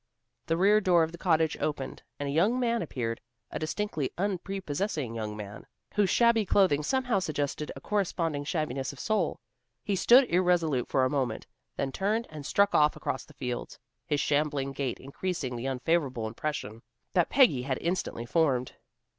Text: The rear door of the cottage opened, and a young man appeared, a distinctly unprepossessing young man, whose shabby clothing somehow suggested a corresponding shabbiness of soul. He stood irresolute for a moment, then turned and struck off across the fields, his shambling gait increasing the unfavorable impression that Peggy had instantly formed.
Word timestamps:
The 0.47 0.57
rear 0.57 0.81
door 0.81 1.03
of 1.03 1.11
the 1.11 1.19
cottage 1.19 1.55
opened, 1.59 2.01
and 2.19 2.27
a 2.27 2.31
young 2.31 2.59
man 2.59 2.81
appeared, 2.81 3.21
a 3.51 3.59
distinctly 3.59 4.09
unprepossessing 4.17 5.13
young 5.13 5.37
man, 5.37 5.67
whose 5.93 6.09
shabby 6.09 6.43
clothing 6.43 6.81
somehow 6.81 7.19
suggested 7.19 7.71
a 7.75 7.81
corresponding 7.81 8.43
shabbiness 8.43 8.91
of 8.91 8.99
soul. 8.99 9.39
He 9.83 9.95
stood 9.95 10.23
irresolute 10.27 10.87
for 10.87 11.05
a 11.05 11.09
moment, 11.11 11.45
then 11.75 11.91
turned 11.91 12.25
and 12.31 12.47
struck 12.47 12.73
off 12.73 12.95
across 12.95 13.25
the 13.25 13.35
fields, 13.35 13.77
his 14.07 14.19
shambling 14.19 14.71
gait 14.71 14.99
increasing 14.99 15.55
the 15.55 15.67
unfavorable 15.67 16.25
impression 16.25 16.81
that 17.13 17.29
Peggy 17.29 17.61
had 17.61 17.77
instantly 17.79 18.25
formed. 18.25 18.71